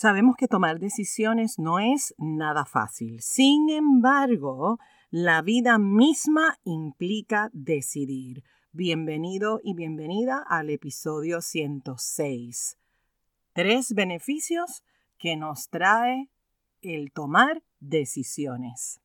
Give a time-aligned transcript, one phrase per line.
[0.00, 3.20] Sabemos que tomar decisiones no es nada fácil.
[3.20, 4.78] Sin embargo,
[5.10, 8.42] la vida misma implica decidir.
[8.72, 12.78] Bienvenido y bienvenida al episodio 106.
[13.52, 14.84] Tres beneficios
[15.18, 16.30] que nos trae
[16.80, 19.02] el tomar decisiones.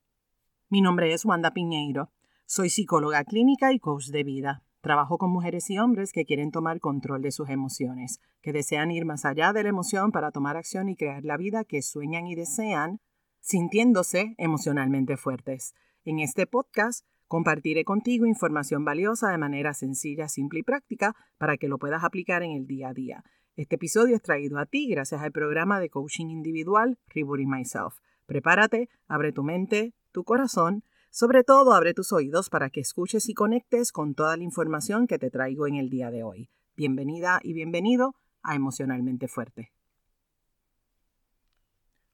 [0.69, 2.09] Mi nombre es Wanda Piñeiro.
[2.45, 4.63] Soy psicóloga clínica y coach de vida.
[4.85, 9.03] Trabajo con mujeres y hombres que quieren tomar control de sus emociones, que desean ir
[9.03, 12.35] más allá de la emoción para tomar acción y crear la vida que sueñan y
[12.35, 12.99] desean,
[13.39, 15.73] sintiéndose emocionalmente fuertes.
[16.03, 21.67] En este podcast compartiré contigo información valiosa de manera sencilla, simple y práctica para que
[21.67, 23.23] lo puedas aplicar en el día a día.
[23.55, 27.95] Este episodio es traído a ti gracias al programa de coaching individual Rebooting Myself.
[28.27, 30.83] Prepárate, abre tu mente, tu corazón
[31.15, 35.17] sobre todo, abre tus oídos para que escuches y conectes con toda la información que
[35.17, 36.49] te traigo en el día de hoy.
[36.75, 39.71] Bienvenida y bienvenido a Emocionalmente Fuerte.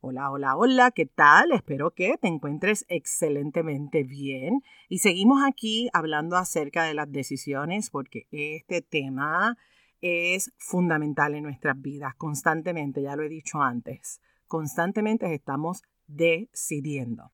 [0.01, 1.51] Hola, hola, hola, ¿qué tal?
[1.51, 4.61] Espero que te encuentres excelentemente bien.
[4.87, 9.57] Y seguimos aquí hablando acerca de las decisiones porque este tema
[10.01, 12.13] es fundamental en nuestras vidas.
[12.17, 17.31] Constantemente, ya lo he dicho antes, constantemente estamos decidiendo.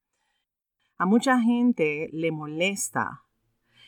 [0.97, 3.23] A mucha gente le molesta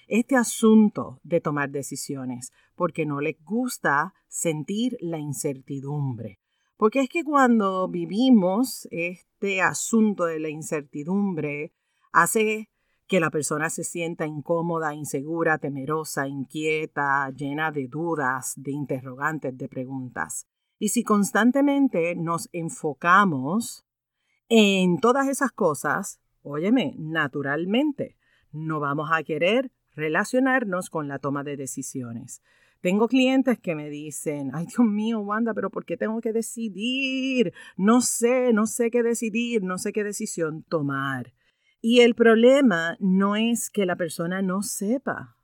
[0.07, 6.39] este asunto de tomar decisiones porque no les gusta sentir la incertidumbre.
[6.77, 11.73] Porque es que cuando vivimos este asunto de la incertidumbre
[12.11, 12.69] hace
[13.07, 19.67] que la persona se sienta incómoda, insegura, temerosa, inquieta, llena de dudas, de interrogantes, de
[19.67, 20.47] preguntas.
[20.77, 23.83] Y si constantemente nos enfocamos
[24.47, 28.17] en todas esas cosas, Óyeme, naturalmente,
[28.51, 32.41] no vamos a querer relacionarnos con la toma de decisiones.
[32.81, 37.53] Tengo clientes que me dicen, ay Dios mío, Wanda, pero ¿por qué tengo que decidir?
[37.75, 41.33] No sé, no sé qué decidir, no sé qué decisión tomar.
[41.81, 45.35] Y el problema no es que la persona no sepa.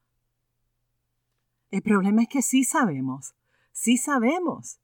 [1.71, 3.35] El problema es que sí sabemos,
[3.73, 4.79] sí sabemos.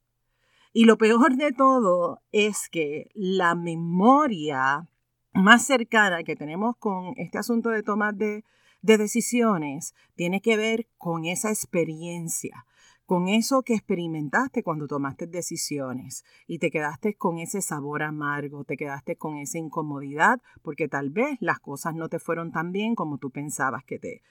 [0.74, 4.90] Y lo peor de todo es que la memoria
[5.34, 8.44] más cercana que tenemos con este asunto de tomar de,
[8.82, 12.66] decisiones tiene que ver con esa experiencia,
[13.06, 18.78] con eso que experimentaste cuando tomaste decisiones y te quedaste con ese sabor amargo, te
[18.78, 23.18] quedaste con esa incomodidad porque tal vez las cosas no te fueron tan bien como
[23.20, 24.24] tú pensabas que te,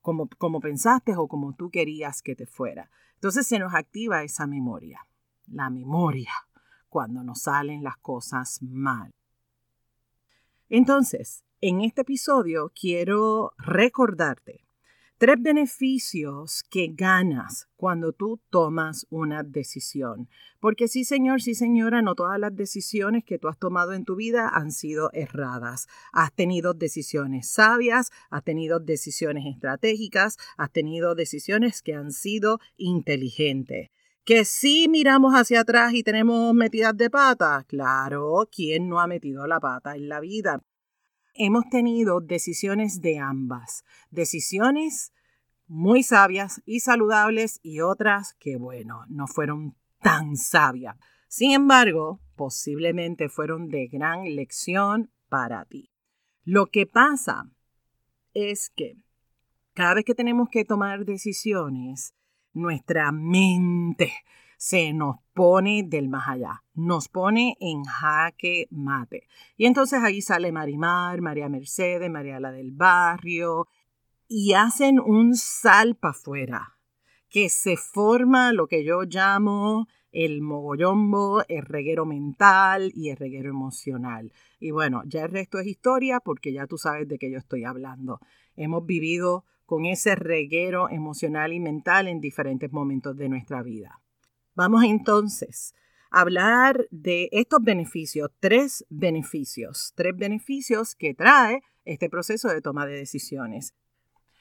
[0.00, 2.90] como, como pensaste o como tú querías que te fuera.
[3.14, 5.00] Entonces se nos activa esa memoria,
[5.46, 6.30] la memoria,
[6.88, 9.12] cuando nos salen las cosas mal.
[10.68, 14.66] Entonces, en este episodio quiero recordarte
[15.18, 20.28] tres beneficios que ganas cuando tú tomas una decisión.
[20.60, 24.16] Porque sí, señor, sí, señora, no todas las decisiones que tú has tomado en tu
[24.16, 25.86] vida han sido erradas.
[26.12, 33.90] Has tenido decisiones sabias, has tenido decisiones estratégicas, has tenido decisiones que han sido inteligentes.
[34.26, 37.64] Que sí miramos hacia atrás y tenemos metidas de pata.
[37.68, 40.64] Claro, ¿quién no ha metido la pata en la vida?
[41.32, 43.84] Hemos tenido decisiones de ambas.
[44.10, 45.12] Decisiones
[45.68, 50.96] muy sabias y saludables y otras que, bueno, no fueron tan sabias.
[51.28, 55.92] Sin embargo, posiblemente fueron de gran lección para ti.
[56.42, 57.48] Lo que pasa
[58.34, 58.96] es que
[59.72, 62.16] cada vez que tenemos que tomar decisiones,
[62.56, 64.12] nuestra mente
[64.56, 69.28] se nos pone del más allá, nos pone en jaque mate.
[69.56, 73.68] Y entonces ahí sale Marimar, María Mercedes, María la del Barrio,
[74.28, 76.78] y hacen un salpa afuera,
[77.28, 83.50] que se forma lo que yo llamo el mogollombo, el reguero mental y el reguero
[83.50, 84.32] emocional.
[84.58, 87.64] Y bueno, ya el resto es historia porque ya tú sabes de qué yo estoy
[87.64, 88.20] hablando.
[88.56, 94.00] Hemos vivido con ese reguero emocional y mental en diferentes momentos de nuestra vida.
[94.54, 95.74] Vamos entonces
[96.10, 102.86] a hablar de estos beneficios, tres beneficios, tres beneficios que trae este proceso de toma
[102.86, 103.74] de decisiones.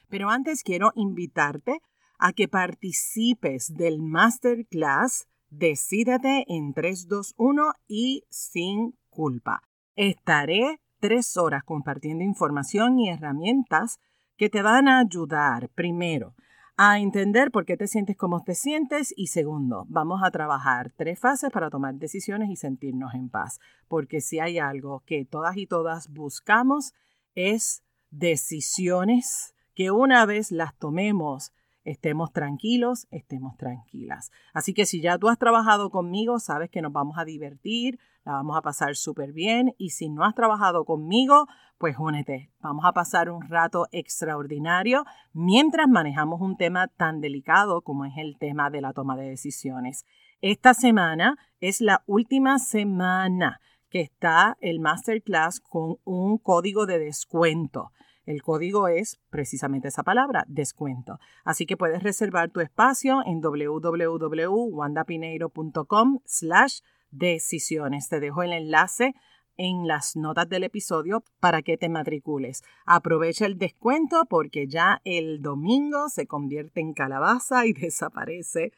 [0.07, 1.81] Pero antes quiero invitarte
[2.17, 5.27] a que participes del masterclass
[5.57, 9.61] Decídete en 321 y sin culpa.
[9.95, 13.99] Estaré tres horas compartiendo información y herramientas
[14.37, 16.35] que te van a ayudar, primero,
[16.77, 21.19] a entender por qué te sientes como te sientes y segundo, vamos a trabajar tres
[21.19, 25.67] fases para tomar decisiones y sentirnos en paz, porque si hay algo que todas y
[25.67, 26.93] todas buscamos
[27.33, 31.53] es decisiones que una vez las tomemos
[31.85, 34.31] estemos tranquilos, estemos tranquilas.
[34.53, 38.33] Así que si ya tú has trabajado conmigo, sabes que nos vamos a divertir, la
[38.33, 41.47] vamos a pasar súper bien y si no has trabajado conmigo,
[41.77, 42.51] pues únete.
[42.59, 48.37] Vamos a pasar un rato extraordinario mientras manejamos un tema tan delicado como es el
[48.37, 50.05] tema de la toma de decisiones.
[50.41, 57.91] Esta semana es la última semana que está el masterclass con un código de descuento.
[58.25, 61.19] El código es precisamente esa palabra, descuento.
[61.43, 66.81] Así que puedes reservar tu espacio en www.wandapineiro.com slash
[67.11, 68.09] decisiones.
[68.09, 69.15] Te dejo el enlace
[69.57, 72.63] en las notas del episodio para que te matricules.
[72.85, 78.73] Aprovecha el descuento porque ya el domingo se convierte en calabaza y desaparece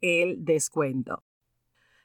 [0.00, 1.22] el descuento.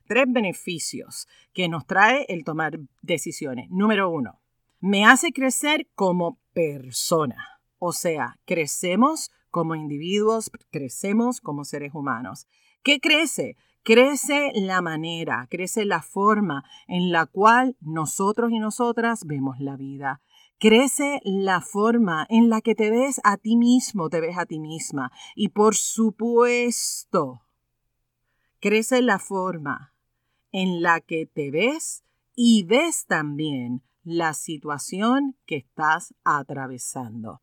[0.08, 3.70] Tres beneficios que nos trae el tomar decisiones.
[3.70, 4.40] Número uno,
[4.80, 7.62] me hace crecer como persona.
[7.77, 12.48] O sea, crecemos como individuos, crecemos como seres humanos.
[12.81, 13.57] ¿Qué crece?
[13.83, 20.24] Crece la manera, crece la forma en la cual nosotros y nosotras vemos la vida.
[20.57, 24.57] Crece la forma en la que te ves a ti mismo, te ves a ti
[24.60, 25.12] misma.
[25.36, 27.44] Y por supuesto,
[28.60, 29.94] crece la forma
[30.51, 32.03] en la que te ves
[32.36, 37.42] y ves también la situación que estás atravesando.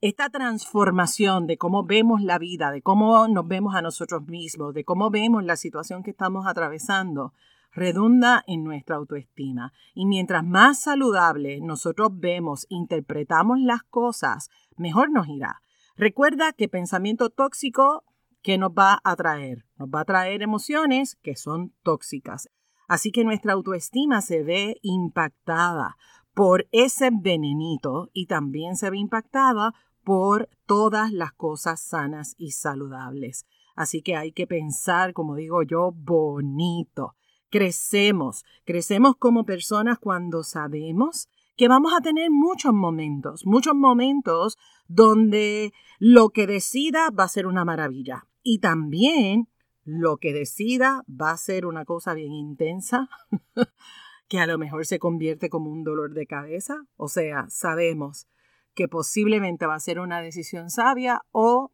[0.00, 4.84] Esta transformación de cómo vemos la vida, de cómo nos vemos a nosotros mismos, de
[4.84, 7.34] cómo vemos la situación que estamos atravesando,
[7.70, 9.72] redunda en nuestra autoestima.
[9.94, 15.62] Y mientras más saludable nosotros vemos, interpretamos las cosas, mejor nos irá.
[15.96, 18.02] Recuerda que pensamiento tóxico,
[18.42, 19.66] ¿qué nos va a traer?
[19.76, 22.48] Nos va a traer emociones que son tóxicas.
[22.88, 25.96] Así que nuestra autoestima se ve impactada
[26.34, 33.46] por ese venenito y también se ve impactada por todas las cosas sanas y saludables.
[33.76, 37.14] Así que hay que pensar, como digo yo, bonito.
[37.50, 44.56] Crecemos, crecemos como personas cuando sabemos que vamos a tener muchos momentos, muchos momentos
[44.86, 48.26] donde lo que decida va a ser una maravilla.
[48.42, 49.48] Y también
[49.88, 53.08] lo que decida va a ser una cosa bien intensa,
[54.28, 56.84] que a lo mejor se convierte como un dolor de cabeza.
[56.96, 58.28] O sea, sabemos
[58.74, 61.72] que posiblemente va a ser una decisión sabia o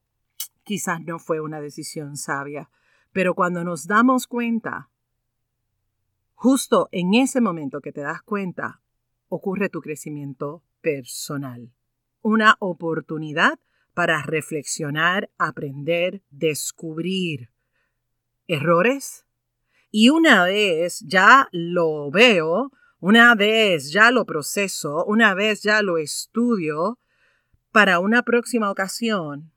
[0.63, 2.71] quizás no fue una decisión sabia.
[3.13, 4.91] Pero cuando nos damos cuenta,
[6.35, 8.81] justo en ese momento que te das cuenta,
[9.29, 11.73] ocurre tu crecimiento personal.
[12.23, 13.59] Una oportunidad
[13.93, 17.54] para reflexionar, aprender, descubrir
[18.49, 19.25] errores
[19.91, 25.99] y una vez ya lo veo, una vez ya lo proceso, una vez ya lo
[25.99, 26.99] estudio,
[27.71, 29.53] para una próxima ocasión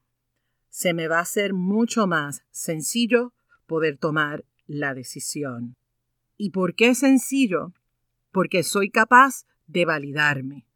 [0.69, 3.33] se me va a hacer mucho más sencillo
[3.65, 5.75] poder tomar la decisión.
[6.37, 7.73] ¿Y por qué sencillo?
[8.31, 10.67] Porque soy capaz de validarme.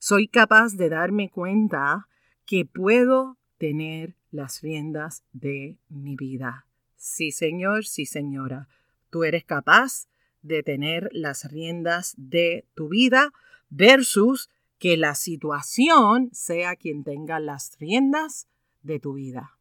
[0.00, 2.08] Soy capaz de darme cuenta
[2.44, 6.66] que puedo tener las riendas de mi vida.
[7.02, 8.68] Sí, señor, sí, señora.
[9.08, 10.06] Tú eres capaz
[10.42, 13.32] de tener las riendas de tu vida
[13.70, 18.48] versus que la situación sea quien tenga las riendas
[18.82, 19.58] de tu vida.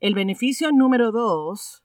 [0.00, 1.82] El beneficio número dos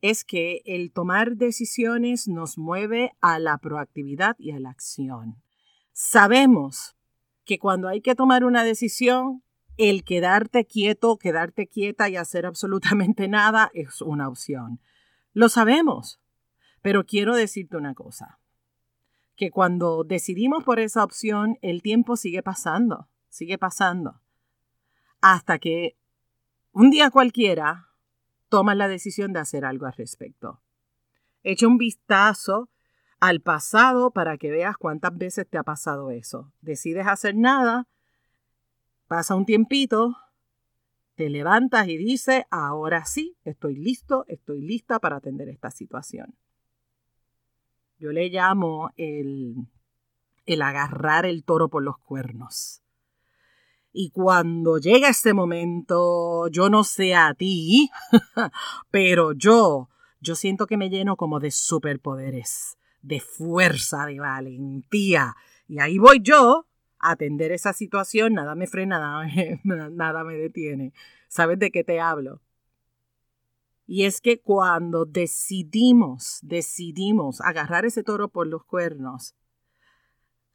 [0.00, 5.40] es que el tomar decisiones nos mueve a la proactividad y a la acción.
[5.92, 6.96] Sabemos
[7.44, 9.44] que cuando hay que tomar una decisión,
[9.88, 14.80] el quedarte quieto, quedarte quieta y hacer absolutamente nada es una opción.
[15.32, 16.20] Lo sabemos,
[16.82, 18.38] pero quiero decirte una cosa,
[19.34, 24.20] que cuando decidimos por esa opción, el tiempo sigue pasando, sigue pasando,
[25.20, 25.96] hasta que
[26.70, 27.88] un día cualquiera
[28.48, 30.62] tomas la decisión de hacer algo al respecto.
[31.42, 32.70] Echa un vistazo
[33.18, 36.52] al pasado para que veas cuántas veces te ha pasado eso.
[36.60, 37.88] Decides hacer nada
[39.12, 40.16] Pasa un tiempito,
[41.16, 46.34] te levantas y dices, ahora sí, estoy listo, estoy lista para atender esta situación.
[47.98, 49.68] Yo le llamo el,
[50.46, 52.80] el agarrar el toro por los cuernos.
[53.92, 57.90] Y cuando llega ese momento, yo no sé a ti,
[58.90, 59.90] pero yo,
[60.22, 65.36] yo siento que me lleno como de superpoderes, de fuerza, de valentía.
[65.68, 66.66] Y ahí voy yo,
[67.02, 70.92] atender esa situación, nada me frena, nada me, nada me detiene.
[71.28, 72.40] ¿Sabes de qué te hablo?
[73.86, 79.34] Y es que cuando decidimos, decidimos agarrar ese toro por los cuernos,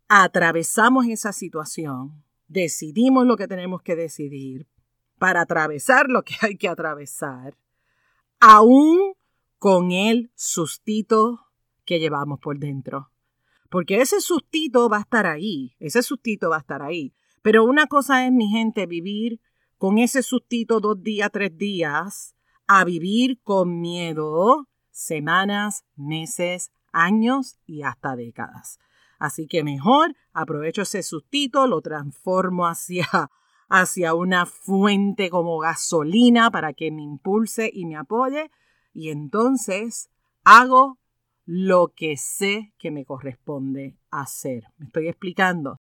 [0.08, 4.68] atravesamos esa situación, decidimos lo que tenemos que decidir,
[5.20, 7.56] para atravesar lo que hay que atravesar,
[8.40, 9.14] aún
[9.60, 11.48] con el sustito
[11.86, 13.10] que llevamos por dentro.
[13.70, 17.14] Porque ese sustito va a estar ahí, ese sustito va a estar ahí.
[17.42, 19.40] Pero una cosa es, mi gente, vivir
[19.78, 22.36] con ese sustito dos días, tres días,
[22.68, 28.80] a vivir con miedo semanas, meses, años y hasta décadas.
[29.20, 33.08] Así que mejor aprovecho ese sustito, lo transformo hacia,
[33.70, 38.52] hacia una fuente como gasolina para que me impulse y me apoye
[38.94, 40.10] y entonces
[40.44, 40.98] hago
[41.48, 44.66] lo que sé que me corresponde hacer.
[44.78, 45.80] ¿Me estoy explicando?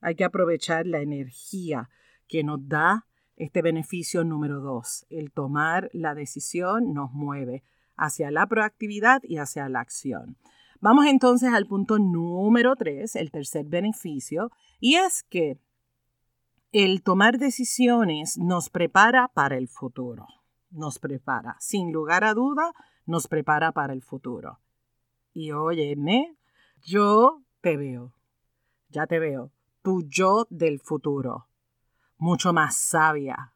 [0.00, 1.90] Hay que aprovechar la energía
[2.26, 5.04] que nos da este beneficio número dos.
[5.10, 7.62] El tomar la decisión nos mueve
[7.96, 10.38] hacia la proactividad y hacia la acción.
[10.80, 14.50] Vamos entonces al punto número tres, el tercer beneficio,
[14.80, 15.58] y es que
[16.72, 20.26] el tomar decisiones nos prepara para el futuro.
[20.70, 22.72] Nos prepara, sin lugar a duda,
[23.06, 24.60] nos prepara para el futuro.
[25.32, 26.36] Y óyeme,
[26.82, 28.12] yo te veo,
[28.88, 29.50] ya te veo,
[29.82, 31.48] tu yo del futuro,
[32.18, 33.54] mucho más sabia,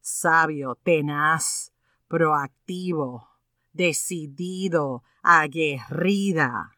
[0.00, 1.72] sabio, tenaz,
[2.08, 3.28] proactivo,
[3.72, 6.72] decidido, aguerrida.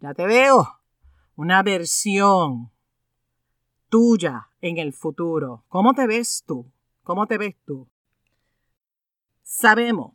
[0.00, 0.80] Ya te veo,
[1.36, 2.72] una versión
[3.88, 5.64] tuya en el futuro.
[5.68, 6.70] ¿Cómo te ves tú?
[7.04, 7.88] ¿Cómo te ves tú?
[9.42, 10.14] Sabemos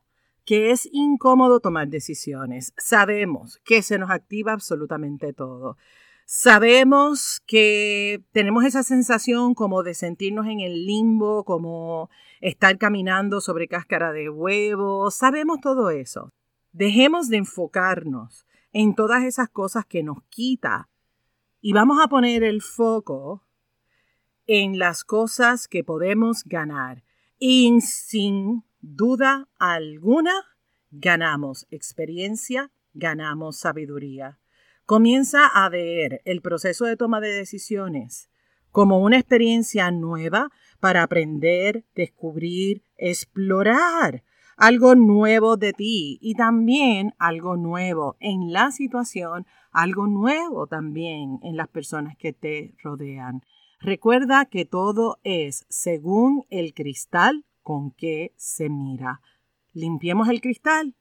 [0.50, 2.74] que es incómodo tomar decisiones.
[2.75, 5.77] Sabemos que se nos activa absolutamente todo.
[6.25, 12.10] Sabemos que tenemos esa sensación como de sentirnos en el limbo, como
[12.41, 15.12] estar caminando sobre cáscara de huevo.
[15.12, 16.34] Sabemos todo eso.
[16.72, 20.89] Dejemos de enfocarnos en todas esas cosas que nos quita
[21.62, 23.44] y vamos a poner el foco
[24.48, 27.03] en las cosas que podemos ganar.
[27.38, 30.33] Y sin duda alguna,
[30.91, 34.39] ganamos experiencia, ganamos sabiduría.
[34.86, 38.29] Comienza a ver el proceso de toma de decisiones
[38.71, 44.24] como una experiencia nueva para aprender, descubrir, explorar
[44.57, 51.55] algo nuevo de ti y también algo nuevo en la situación, algo nuevo también en
[51.55, 53.41] las personas que te rodean.
[53.79, 59.21] Recuerda que todo es según el cristal con que se mira.
[59.73, 60.95] Limpiemos el cristal,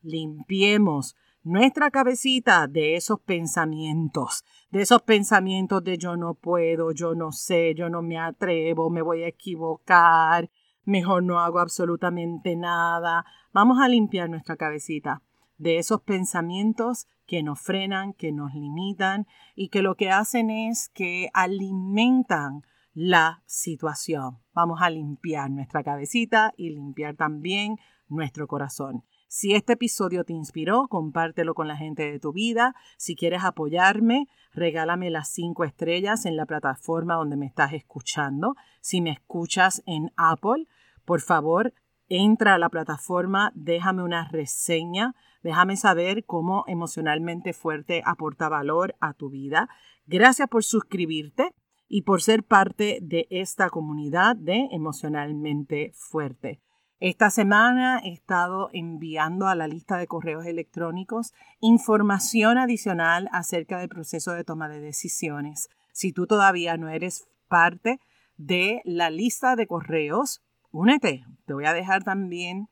[0.00, 7.32] limpiemos nuestra cabecita de esos pensamientos, de esos pensamientos de yo no puedo, yo no
[7.32, 10.50] sé, yo no me atrevo, me voy a equivocar,
[10.84, 13.26] mejor no hago absolutamente nada.
[13.52, 15.20] Vamos a limpiar nuestra cabecita
[15.58, 20.88] de esos pensamientos que nos frenan, que nos limitan y que lo que hacen es
[20.94, 22.62] que alimentan
[22.96, 24.38] la situación.
[24.54, 27.76] Vamos a limpiar nuestra cabecita y limpiar también
[28.08, 29.04] nuestro corazón.
[29.28, 32.74] Si este episodio te inspiró, compártelo con la gente de tu vida.
[32.96, 38.54] Si quieres apoyarme, regálame las cinco estrellas en la plataforma donde me estás escuchando.
[38.80, 40.66] Si me escuchas en Apple,
[41.04, 41.74] por favor,
[42.08, 49.12] entra a la plataforma, déjame una reseña, déjame saber cómo emocionalmente fuerte aporta valor a
[49.12, 49.68] tu vida.
[50.06, 51.52] Gracias por suscribirte
[51.88, 56.60] y por ser parte de esta comunidad de emocionalmente fuerte.
[56.98, 63.90] Esta semana he estado enviando a la lista de correos electrónicos información adicional acerca del
[63.90, 65.68] proceso de toma de decisiones.
[65.92, 68.00] Si tú todavía no eres parte
[68.38, 71.24] de la lista de correos, únete.
[71.44, 72.68] Te voy a dejar también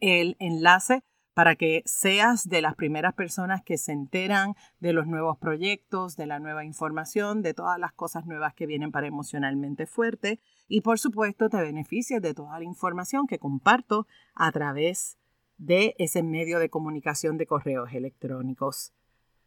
[0.00, 5.38] el enlace para que seas de las primeras personas que se enteran de los nuevos
[5.38, 10.40] proyectos, de la nueva información, de todas las cosas nuevas que vienen para emocionalmente fuerte
[10.68, 15.18] y por supuesto te beneficies de toda la información que comparto a través
[15.56, 18.92] de ese medio de comunicación de correos electrónicos.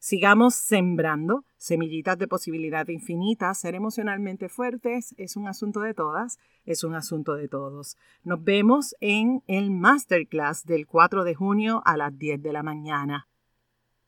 [0.05, 3.53] Sigamos sembrando semillitas de posibilidad infinita.
[3.53, 7.95] Ser emocionalmente fuertes es un asunto de todas, es un asunto de todos.
[8.25, 13.29] Nos vemos en el masterclass del 4 de junio a las 10 de la mañana.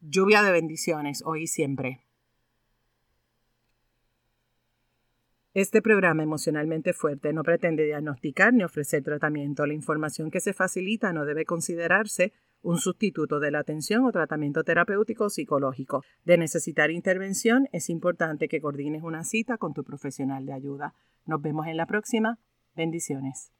[0.01, 2.01] Lluvia de bendiciones hoy y siempre.
[5.53, 9.65] Este programa emocionalmente fuerte no pretende diagnosticar ni ofrecer tratamiento.
[9.65, 12.33] La información que se facilita no debe considerarse
[12.65, 16.03] un sustituto de la atención o tratamiento terapéutico psicológico.
[16.25, 20.95] De necesitar intervención, es importante que coordines una cita con tu profesional de ayuda.
[21.25, 22.39] Nos vemos en la próxima.
[22.75, 23.54] Bendiciones.